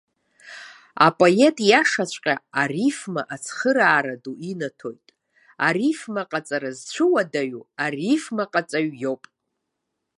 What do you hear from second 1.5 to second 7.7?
иашаҵәҟьа арифма ацхыраара ду инаҭоит, арифмаҟаҵара зцәыуадаҩу